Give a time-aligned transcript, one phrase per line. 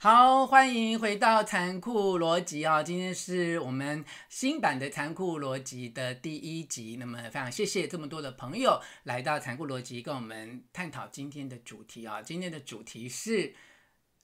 [0.00, 2.80] 好，欢迎回到残酷逻辑啊！
[2.84, 6.94] 今天是我们新版的残酷逻辑的第一集。
[7.00, 12.22] 那么，非常谢谢这么多的朋友来到残酷逻辑，跟我们探讨今天的主题啊！
[12.22, 13.52] 今天的主题是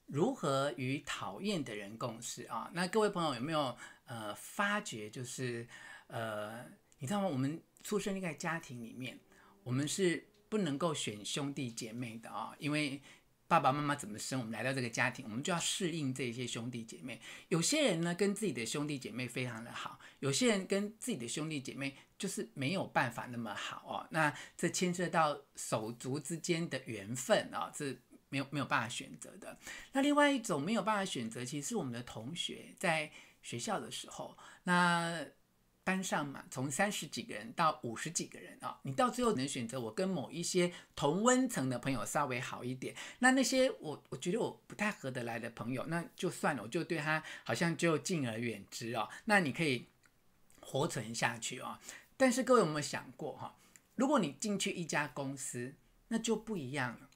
[0.07, 2.71] 如何与讨厌的人共事啊？
[2.73, 5.67] 那各位朋友有没有呃发觉，就是
[6.07, 6.65] 呃，
[7.01, 7.27] 你知道吗？
[7.27, 9.19] 我们出生在家庭里面，
[9.65, 13.03] 我们是不能够选兄弟姐妹的啊，因为。
[13.47, 17.21] 爸爸妈妈怎么生，我们来到这个家庭，我们就要适应这些兄弟姐妹。
[17.49, 24.07] 有些人呢，跟自己的兄弟姐妹非常的好；有些人跟自己的兄弟姐妹就是没有办法那么好哦。
[24.11, 29.59] 那这牵涉到手足之间的缘分啊，是没有没有办法选择的。
[29.93, 33.11] 那另外一种没有办法选择，其实是我们的同学在
[33.43, 35.27] 学校的时候，那。
[35.85, 49.09] 班上嘛，从三十几个人到五十几个人啊，你到最后能选择我跟某一些同温层的朋友稍微好一点，那那些我我觉得我不太合得来的朋友，那就算了，我就对他好像就敬而远之哦。
[49.27, 49.87] 那你可以
[50.61, 51.79] 活存下去哦。
[52.17, 53.55] 但是各位有没有想过哈，
[53.95, 55.75] 如果你进去一家公司，
[56.09, 57.11] 那就不一样了。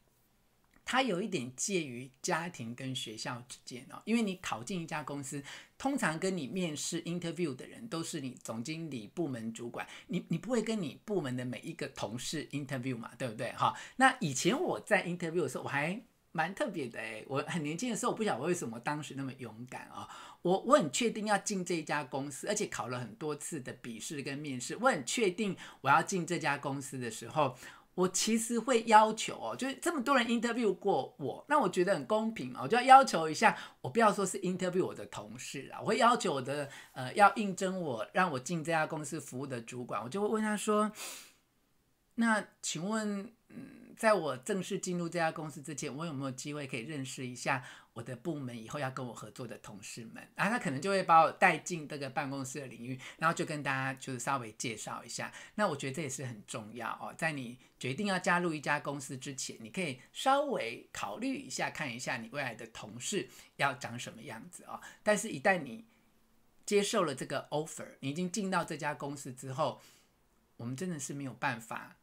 [0.91, 5.45] 它有一点介于家庭跟学校之间哦，因为你考进一家公司，
[5.77, 13.53] 通常跟你面试 interview 的人都是你总经理、部门主管，你你不会跟你部门的每一个同事 interview 嘛，对不对？
[13.53, 16.00] 哈，那以前我在 interview 的时候，我还
[16.33, 20.08] 蛮特别的诶，我很年轻的时候，我不晓得为什么当时那么勇敢啊，
[20.41, 27.55] 我我很确定要进这一家公司，而且考了很多次的笔试跟面试，我很确定我要进这家公司的时候。
[27.98, 40.92] 我其实会要求哦，就是这么多人 interview 过我，那我觉得很公平嘛，我就要要求一下，我不要说是 interview 我的同事啊，我会要求我的呃要应征我让我进这家公司服务的主管，我就会问他说，
[42.14, 47.62] 那请问，嗯，在我正式进入这家公司之前，我有没有机会可以认识一下？
[47.94, 55.33] 我的部门以后要跟我合作的同事们，然后他可能就会把我带进这个办公室的领域，然后就跟大家就是稍微介绍一下。
[55.56, 64.80] 那我觉得这也是很重要哦，在你决定要加入一家公司之前，你可以稍微考虑一下，看一下你未来的同事要长什么样子哦。
[65.02, 65.84] 但是，一旦你
[66.64, 69.83] 接受了这个 offer，你已经进到这家公司之后，
[70.56, 71.96] 我们真的是没有办法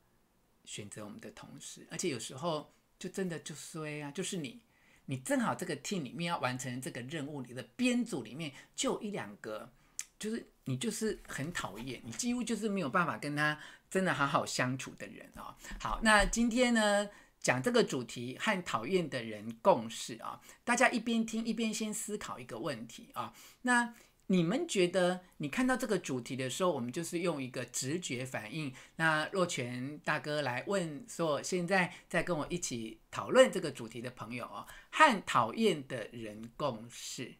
[0.65, 4.61] 选择我们的同事，而且有时候就真的就衰啊，就是你。
[5.07, 9.71] 你正好这个 team 里面要完成这个任务，你的编组里面就一两个，
[10.17, 13.55] 就是你就是很讨厌，你几乎就是没有办法跟他
[13.87, 15.53] 真的好好相处的人哦。
[15.79, 17.07] 好，那今天呢，
[17.39, 23.93] 讲这个主题和讨厌的人共事啊，大家一边听一边先思考一个问题啊，那。
[24.27, 28.73] 你们觉得，你看到这个主题的时候，我们就是用一个直觉反应。
[28.95, 37.35] 那若权大哥来问说，现在在跟我一起讨论这个主题的朋友哦，和讨厌的人共事。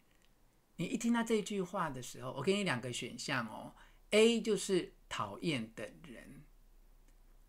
[0.76, 3.74] 你一听到这句话的时候，我给你两个选项哦
[4.12, 6.44] ，A 就是讨厌的人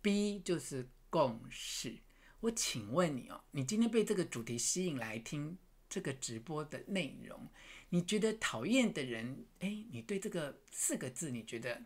[0.00, 1.98] ，B 就是共事。
[2.40, 5.58] 我请问你哦，你今天被这个主题吸引来听
[5.88, 7.50] 这个直播的内容？
[7.90, 11.82] 你觉得讨厌的人，哎，你对这个四个字你觉得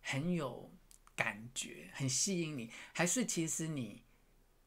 [0.00, 0.70] 很有
[1.14, 4.02] 感觉，很吸引你，还是其实你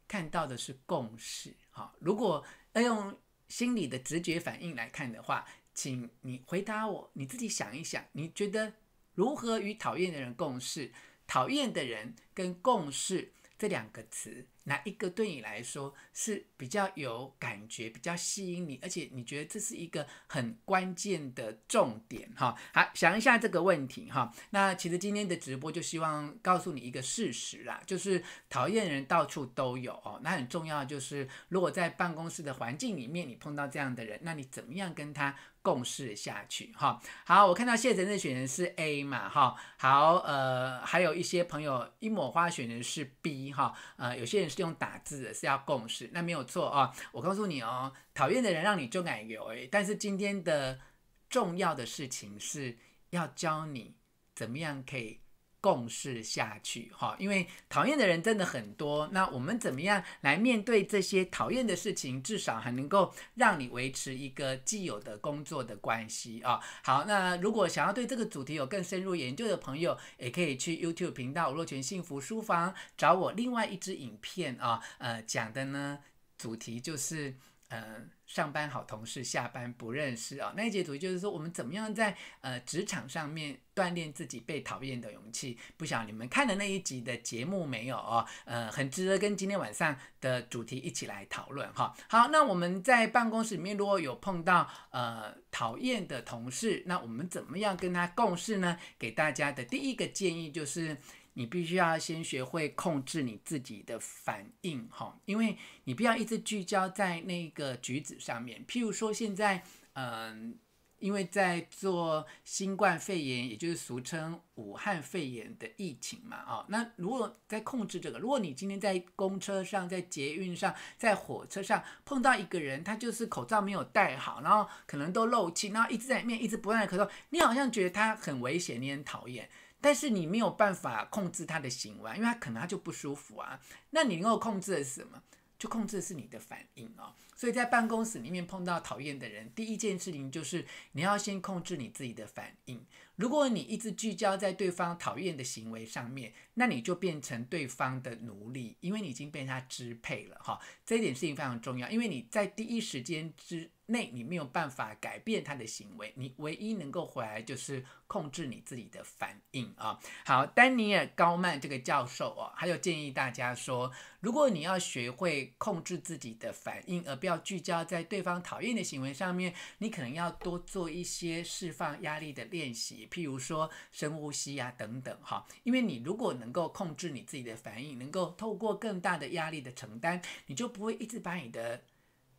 [0.07, 1.55] 看到的是共事？
[1.72, 3.17] 哈，如果要用
[3.47, 8.73] 心理的直觉反应来看的话，请你回答我，你自己想一想，你觉得
[9.16, 10.91] 如何与讨厌的人共事？
[11.25, 14.45] 讨厌的人跟共事这两个词。
[14.66, 22.56] 哪一个对你来说是比较有感觉、比较吸引你，而且你觉得这是一个很关键的重点哈？
[22.73, 24.34] 好，想一下这个问题哈。
[24.52, 30.19] 那其实今天的直播就希望告诉你一个事实啦，就是讨厌人到处都有哦。
[30.23, 37.01] 那很重要就是，如果在办公室的环境里面你碰到这样的人，那你怎么样跟他共事下去哈？
[37.25, 39.56] 好，我看到谢晨的选人是 A 嘛哈。
[39.78, 43.73] 好，呃，还有一些朋友一抹花选人是 B 哈。
[43.97, 44.44] 呃，有些人。
[44.53, 46.93] 是用打字的，是要共事，那没有错啊。
[47.11, 49.67] 我告诉你哦，讨厌的人让你就奶油诶。
[49.72, 50.79] 但是今天的
[51.28, 52.78] 重要的事情是
[53.09, 53.96] 要教你
[54.35, 55.22] 怎么样可以。
[55.63, 59.07] 共事下去哈，因为讨厌的人真的很多。
[59.13, 62.21] 那我们怎么样来面对这些讨厌的事情？
[62.21, 66.59] 至少还能够让你维持一个既有的工作的关系啊。
[66.83, 74.81] 好，那如果想要对这个主题有更深入研究的朋友，也可以去 YouTube 频道“若权幸福书房”找我另外一支影片啊。
[74.97, 75.99] 呃，讲的呢
[76.37, 77.35] 主题就是。
[77.73, 77.96] 呃，
[78.28, 80.53] 上班好同事，下班不认识啊、哦。
[80.55, 85.58] 那一节主题就是说，我们怎么样在呃职场上面锻炼自己被讨厌的勇气。
[85.75, 88.23] 不晓得你们看了那一集的节目没有哦？
[88.46, 98.78] 呃，很值得跟今天晚上的主题一起来讨论哈、好，那我们在办公室里面如果有碰到呃讨厌的同事，那我们怎么样跟他共事呢？
[98.99, 100.96] 给大家的第一个建议就是。
[101.34, 108.64] 你必须要先学会控制你自己的反应，哈，因为你不要一直聚焦在那个举止上面。
[108.68, 109.64] 譬如说，现在，
[109.94, 110.58] 嗯，
[111.00, 129.50] 因为在做新冠肺炎，也就是俗称武汉肺炎的疫情嘛，啊，那如果在控制这个，如果你今天在公车上、在捷运上、在火车上碰到一个人，他就是口罩没有戴好，然后可能都漏气，然后一直在里面一直不断的咳嗽，你好像觉得他很危险，你很讨厌。
[129.84, 133.59] 但是你没有办法控制他的行为，因为他可能他就不舒服啊。
[133.90, 135.22] 那你能够控制的是什么？
[135.59, 137.14] 就控制的是你的反应哦。
[137.35, 142.85] 所以在办公室里面碰到讨厌的人，第一件事情就是你要先控制你自己的反应。
[143.18, 150.59] 如果你一直聚焦在对方讨厌的行为上面，那你就变成对方的奴隶，因为你已经被他支配了哈。
[150.85, 159.97] 这一点事情非常重要，因为你在第一时间之内你没有办法改变他的行为，你唯一能够回来就是控制你自己的反应啊。
[160.25, 175.46] 好，丹尼尔·高曼这个教授哦，还有建议大家说，如果你要学会控制自己的反应，而不要聚焦在对方讨厌的行为上面，你可能要多做一些释放压力的练习，譬如说深呼吸啊等等哈。
[175.63, 181.84] 因为你如果能够控制你自己的反应，能够透过更大的压力的承担，你就不会一直把你的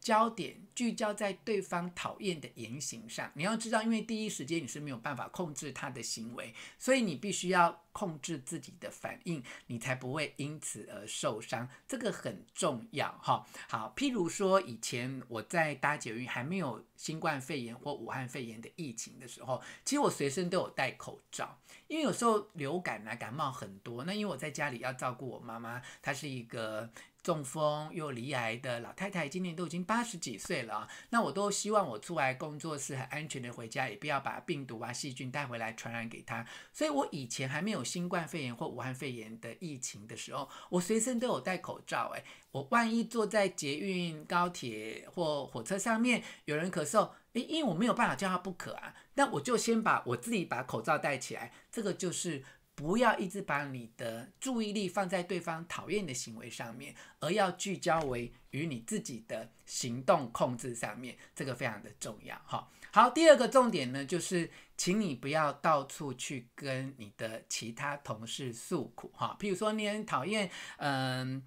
[0.04, 3.32] 焦点聚焦在对方讨厌的言行上。
[3.32, 11.66] 你要知道，因为第一时间你是没有办法控制他的行为，所以你必须要控制自己的反应，你才不会因此而受伤。
[11.88, 13.46] 这个很重要哈。
[13.66, 21.58] 好，譬如说以前我在搭捷运还没有新冠肺炎或武汉肺炎的疫情的时候，其实我随身都有戴口罩，
[21.88, 24.04] 因为有时候流感啊感冒很多。
[24.04, 26.90] 那因为我在家里要照顾我妈妈，她是一个。
[27.24, 30.86] 中风又罹癌的老太太，今年都已经八十几岁了。
[31.08, 36.46] 那我都希望我出来工作是很安全的回家，也不要把病毒啊细菌带回来传染给她。
[36.70, 42.10] 所以我以前还没有新冠肺炎或武汉肺炎的疫情的时候，我随身都有戴口罩。
[42.14, 51.50] 诶，我万一坐在捷运、高铁或火车上面，有人咳嗽，诶，因为我没有办法叫他不咳啊，那我就先把我自己把口罩戴起来。
[51.72, 52.44] 这个就是。
[52.74, 62.68] 不要一直把你的注意力放在对方讨厌的行为上面，而要聚焦为与你自己的行动控制上面，这个非常的重要哈。
[62.92, 69.36] 好，第二个重点呢，就是请你不要到处去跟你的其他同事诉苦哈。
[69.40, 71.42] 譬如说你很讨厌，嗯。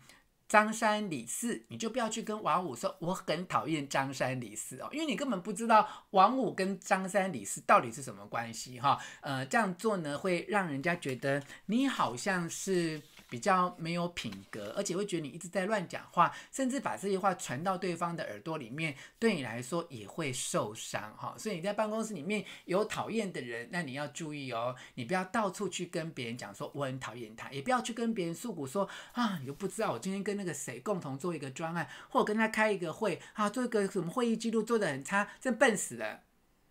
[0.48, 8.98] 张三李四，你就不要去跟王五说我很讨厌张三李四哦，因为你根本不知道王五跟张三李四到底是什么关系哈。
[9.22, 13.02] 呃，这样做呢，会让人家觉得你好像是。
[13.30, 21.36] 比较没有品格，而且会觉得你一直在乱讲话，甚至把这些话传到对方的耳朵里面，对你来说也会受伤哈。
[21.38, 36.22] 所以你在办公室里面有讨厌的人，那你要注意哦，你不要到处去跟别人讲说我很讨厌他，也不要去跟别人诉苦说啊，你都不知道我今天跟那个谁共同做一个专案，或者跟他开一个会啊，做一个什么会议记录做得很差，真笨死了。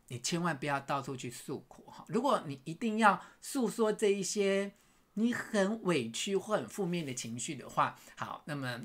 [0.08, 2.04] 你千万不要到处去诉苦哈。
[2.08, 4.72] 如果你一定要诉说这一些。
[5.18, 8.82] 你很委屈或很负面的情绪的话，好，那么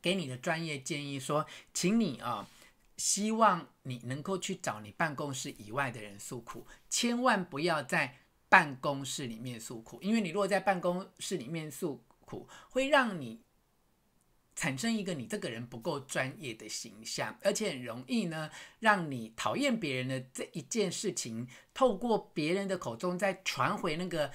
[0.00, 2.48] 给你的专业建议说，请你啊，
[2.96, 8.16] 希望你能够去找你办公室以外的人诉苦，千万不要在
[8.48, 13.42] 办公室里面诉苦，因为你如果在办公室里面诉苦，会让你
[14.56, 24.32] 产生一个你这个人不够专业的形象，而且很容易呢，让你讨厌别人的这一件事情，透过别人的口中再传回那个。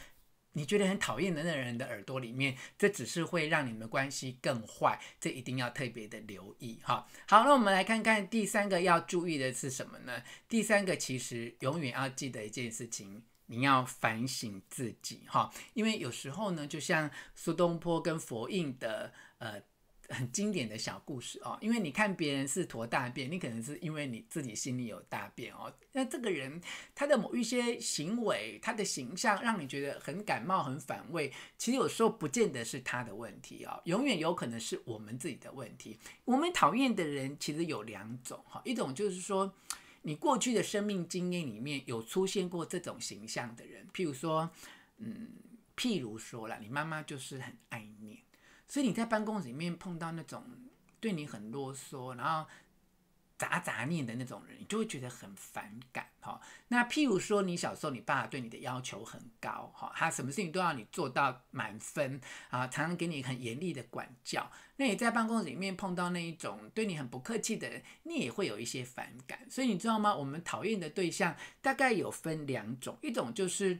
[0.59, 7.07] 你觉得很讨厌的那人的耳朵里面，这只是会让你们关系更坏，这一定要特别的留意哈。
[7.29, 10.21] 好，那我们来看看第三个要注意的是什么呢？
[10.49, 19.61] 第三个其实永远要记得一件事情，你要反省自己哈，因为有时候呢，就像苏东坡跟佛印的呃。
[20.09, 25.73] 很经典的小故事哦，因为你看别人是坨大便，你可能是因为你自己心里有大便哦。
[25.91, 26.61] 那这个人
[26.95, 35.97] 他的某一些行为，他的形象让你觉得很感冒、很反胃，其实有时候不见得是他的问题哦，永远有可能是我们自己的问题。
[36.25, 39.53] 我们讨厌的人其实有两种哈，一种就是说
[40.01, 44.49] 你过去的生命经验里面有出现过这种形象的人，譬如说，
[44.97, 45.29] 嗯，
[45.75, 48.17] 譬如说啦，你妈妈就是很爱念。
[48.69, 50.41] 所以你在办公室里面碰到那种
[51.01, 52.47] 对你很啰嗦，然后
[53.37, 56.39] 杂杂念的那种人，你就会觉得很反感哈。
[56.67, 64.51] 那譬如说，你小时候你爸爸对你的要求很高哈，他什么事情都要你做到满分啊，常常给你很严厉的管教。
[64.75, 69.49] 那你在办公室里面碰到那一种对你很不客气的人，你也会有一些反感。
[69.49, 70.13] 所以你知道吗？
[70.13, 73.79] 我们讨厌的对象大概有分两种，一种就是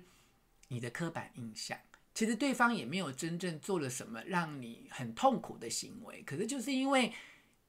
[0.69, 1.77] 你的刻板印象，
[2.19, 7.13] 其实对方也没有真正做了什么让你很痛苦的行为，可是就是因为。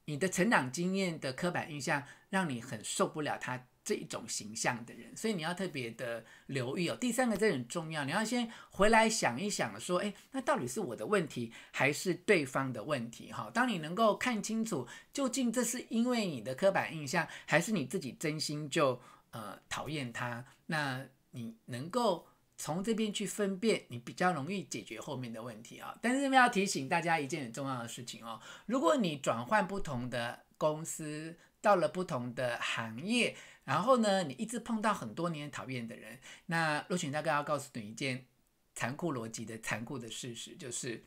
[0.05, 6.97] 你的成长经验的刻板印象让你很受不了他这一种形象的人，所以你要特别的留意哦。
[6.99, 13.31] 第三个这很重要，你要先回来想一想，说，诶，那到底是我的问题还是对方的问题？
[13.31, 22.27] 哈，当你能够看清楚究竟这是因为你的刻板印象，还是你自己真心就呃讨厌他，那你能够。
[22.61, 25.97] 从这边去分辨，你比较容易解决后面的问题啊。
[25.99, 38.27] 但是要提醒大家一件很重要的事情哦，如果你转换不同的公司，到了不同的行业，然后呢，你一直碰到很多年讨厌的人，那陆群大哥要告诉你一件
[38.75, 41.03] 残酷逻辑的残酷的事实，就是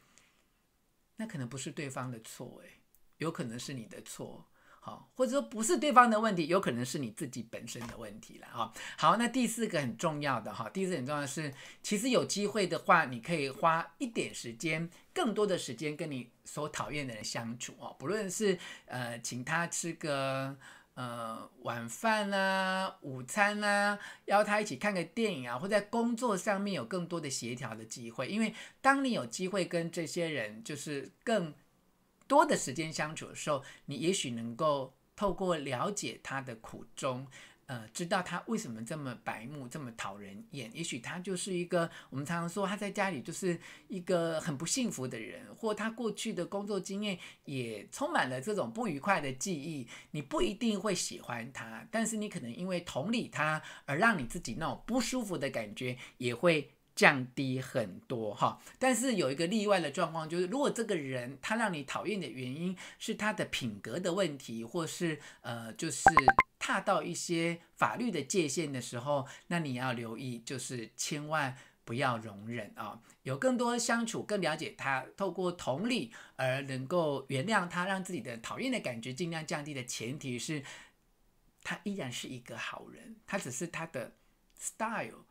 [1.18, 2.80] 那可能不是对方的错，诶，
[3.18, 4.50] 有可能是你的错。
[4.86, 8.70] 好，或者说不是对方的问题，有可能是你自己本身的问题了哈。
[8.98, 11.50] 好，那第四个很重要的哈，第四个很重要的是，
[11.82, 17.96] 其实有机会的话，你可以花一点时间，更多的时间跟你所讨厌的人相处哦。
[17.98, 20.54] 不论是呃请他吃个
[20.92, 31.54] 呃晚饭啊、午餐啊，邀他一起看个电影啊，或在工作上面有更多的协调的机会，因为当你有机会跟这些人就是更。
[32.34, 37.24] 多的时间相处的时候，你也许能够透过了解他的苦衷，
[37.66, 40.68] 呃，知道他为什么这么白目，这么讨人厌。
[40.74, 49.86] 也许他就是一个我们常常说他在家里就是一个很不幸福的人，或他过去的工作经验也充满了这种不愉快的记忆。
[50.10, 56.68] 你不一定会喜欢他，但是你可能因为同理他，而让你自己那种不舒服的感觉也会。
[56.94, 66.02] 降低很多哈，但是有一个例外的状况，就是如果这个人他让你讨厌的原因是他的品格的问题，或是呃，就是
[66.58, 80.62] 踏到一些法律的界限的时候，那你要留意，就是千万不要容忍啊，有更多相处，更了解他，透过同理而能够原谅他，让自己的讨厌的感觉尽量降低的前提是，
[81.64, 84.12] 他依然是一个好人，他只是他的
[84.56, 85.24] style。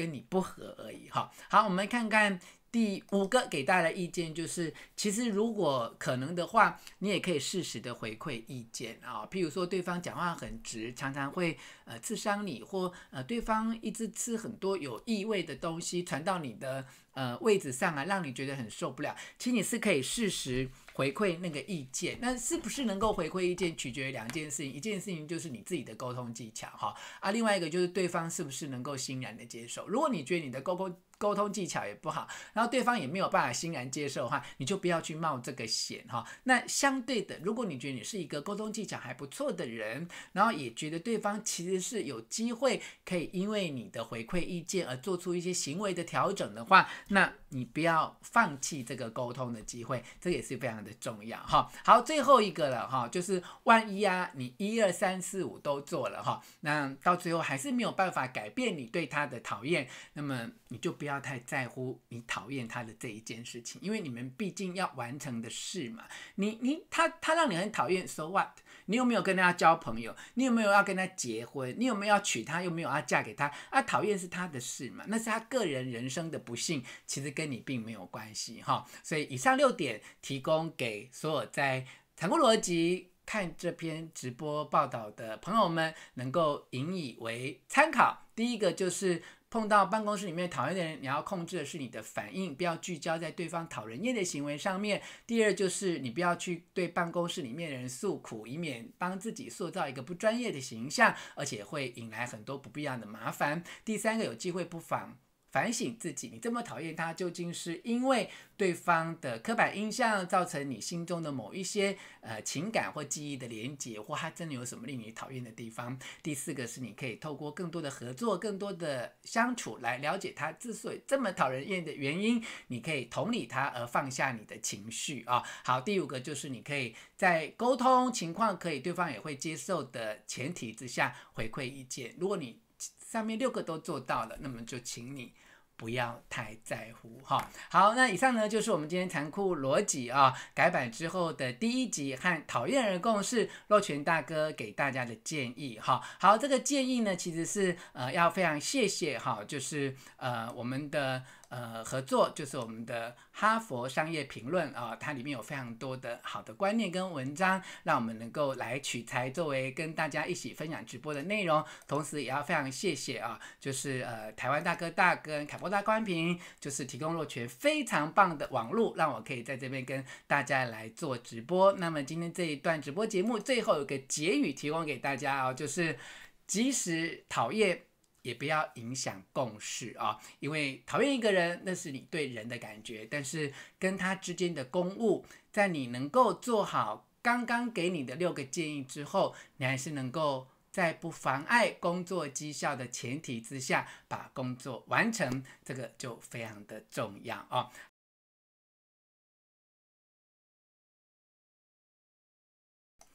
[0.00, 1.30] 跟你不合而已哈。
[1.50, 2.40] 好，我们看看
[2.72, 9.28] 第五个给大家的意见，就是其实如果可能的话，你也可以适时的回馈意见啊。
[9.30, 19.16] 譬如说，对方讲话很直，常常会呃刺伤你，或呃对方一直吃很多有异味的东西传到你的呃位置上啊，让你觉得很受不了。
[19.38, 20.68] 其实你是可以适时。
[20.92, 24.70] 回馈那个意见，那是不是能够回馈意见，取决于两件事情。
[24.70, 29.88] 一件事情就是你自己的沟通技巧，哈啊，另外一个就是对方是不是能够欣然的接受。
[29.88, 36.26] 如果你觉得你的沟通沟通技巧也不好，然后对方也没有办法欣然接受的话，你就不要去冒这个险哈。
[36.44, 51.70] 那相对的，如果你觉得你是一个沟通技巧还不错的人，然后也觉得对方其实是有机会可以因为你的回馈意见而做出一些行为的调整的话，那你不要放弃这个沟通的机会，这也是非常的重要哈。
[51.84, 61.20] 好，最后一个了哈，就是万一啊，你一二三四五都做了哈，那到最后还是没有办法改变你对他的讨厌，那么你就不要。
[61.20, 66.04] 太在乎你讨厌他的这一件事情，因为你们毕竟要完成的事嘛。
[66.36, 68.48] 你你他他让你很讨厌，so what？
[68.90, 70.14] 你有没有跟他交朋友？
[70.34, 71.72] 你有没有要跟他结婚？
[71.78, 72.60] 你有没有要娶她？
[72.60, 73.50] 又没有要嫁给他？
[73.70, 78.84] 啊，讨厌是他的事嘛，那是他个人人生的不幸，其实跟你并没有关系哈。
[79.04, 88.26] 所以以上六点提供给所有在残酷逻辑看这篇直播报道的朋友们，能够引以为参考。
[88.34, 89.22] 第一个就是。
[89.52, 95.02] 碰到办公室里面讨厌的人，你要控制的是你的反应，不要聚焦在对方讨人厌的行为上面。
[95.26, 103.64] 第二就是你不要去对办公室里面的人诉苦，以免帮自己塑造一个不专业的形象，而且会引来很多不必要的麻烦。
[103.84, 105.18] 第三个有机会不妨。
[105.50, 115.98] 反省自己，你这么讨厌他，究竟是因为对方的刻板印象造成你心中的某一些呃情感或记忆的连结，或他真的有什么令你讨厌的地方？
[116.22, 125.42] 第四个是你可以透过更多的合作、更多的相处来了解他之所以这么讨人厌的原因，你可以同理他而放下你的情绪啊。
[125.64, 132.14] 好，第五个就是你可以在沟通情况可以对方也会接受的前提之下回馈意见。
[132.18, 132.60] 如果你
[133.10, 135.32] 上面六个都做到了，那么就请你
[135.76, 137.50] 不要太在乎哈。
[137.68, 146.00] 好，那以上呢就是我们今天残酷逻辑啊改版之后的第一集和讨厌人共事，洛权大哥给大家的建议哈。
[146.20, 151.24] 好，这个建议呢其实是呃要非常谢谢哈，就是呃我们的。
[151.50, 161.64] 呃，合作就是我们的哈佛商业评论啊，它里面有非常多的好的观念跟文章，让我们能够来取材作为跟大家一起分享直播的内容。
[161.88, 171.72] 同时，也要非常谢谢啊，就是呃台湾大哥大跟凯博大宽频，就是提供若权非常棒的网络，让我可以在这边跟大家来做直播。
[171.72, 175.98] 那么今天这一段直播节目最后有个结语提供给大家啊，就是
[176.46, 177.82] 即使讨厌。
[178.22, 190.48] 也不要影响共事啊，因为讨厌一个人，那是你对人的感觉，但是跟他之间的公务，在你能够做好刚刚给你的六个建议之后，你还是能够。
[190.72, 197.68] 在不妨碍工作绩效的前提之下，把工作完成，这个就非常的重要啊。